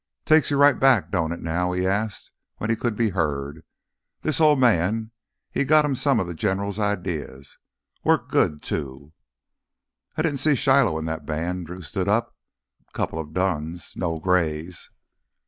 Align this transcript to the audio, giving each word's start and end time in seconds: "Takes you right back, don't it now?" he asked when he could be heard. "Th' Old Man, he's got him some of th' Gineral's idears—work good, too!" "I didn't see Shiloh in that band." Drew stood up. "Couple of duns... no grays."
"Takes 0.25 0.49
you 0.49 0.57
right 0.57 0.79
back, 0.79 1.11
don't 1.11 1.31
it 1.31 1.43
now?" 1.43 1.73
he 1.73 1.85
asked 1.85 2.31
when 2.57 2.71
he 2.71 2.75
could 2.75 2.95
be 2.95 3.11
heard. 3.11 3.61
"Th' 4.23 4.41
Old 4.41 4.59
Man, 4.59 5.11
he's 5.51 5.67
got 5.67 5.85
him 5.85 5.93
some 5.93 6.19
of 6.19 6.27
th' 6.27 6.35
Gineral's 6.35 6.79
idears—work 6.79 8.27
good, 8.27 8.63
too!" 8.63 9.13
"I 10.17 10.23
didn't 10.23 10.39
see 10.39 10.55
Shiloh 10.55 10.97
in 10.97 11.05
that 11.05 11.27
band." 11.27 11.67
Drew 11.67 11.83
stood 11.83 12.07
up. 12.07 12.35
"Couple 12.93 13.19
of 13.19 13.31
duns... 13.31 13.93
no 13.95 14.17
grays." 14.17 14.89